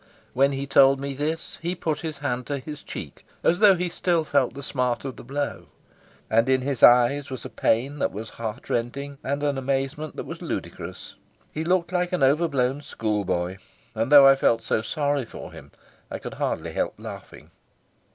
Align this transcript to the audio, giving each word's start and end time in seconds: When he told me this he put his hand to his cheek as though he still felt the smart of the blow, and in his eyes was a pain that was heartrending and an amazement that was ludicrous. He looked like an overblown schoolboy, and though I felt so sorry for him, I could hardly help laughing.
When 0.33 0.53
he 0.53 0.65
told 0.65 0.99
me 0.99 1.13
this 1.13 1.59
he 1.61 1.75
put 1.75 1.99
his 2.01 2.17
hand 2.17 2.47
to 2.47 2.57
his 2.57 2.81
cheek 2.81 3.23
as 3.43 3.59
though 3.59 3.75
he 3.75 3.87
still 3.87 4.23
felt 4.23 4.55
the 4.55 4.63
smart 4.63 5.05
of 5.05 5.15
the 5.15 5.23
blow, 5.23 5.67
and 6.27 6.49
in 6.49 6.61
his 6.61 6.81
eyes 6.81 7.29
was 7.29 7.45
a 7.45 7.51
pain 7.51 7.99
that 7.99 8.11
was 8.11 8.31
heartrending 8.31 9.19
and 9.23 9.43
an 9.43 9.59
amazement 9.59 10.15
that 10.15 10.25
was 10.25 10.41
ludicrous. 10.41 11.13
He 11.51 11.63
looked 11.63 11.91
like 11.91 12.11
an 12.13 12.23
overblown 12.23 12.81
schoolboy, 12.81 13.57
and 13.93 14.11
though 14.11 14.25
I 14.27 14.35
felt 14.35 14.63
so 14.63 14.81
sorry 14.81 15.23
for 15.23 15.51
him, 15.51 15.71
I 16.09 16.17
could 16.17 16.33
hardly 16.33 16.71
help 16.71 16.95
laughing. 16.97 17.51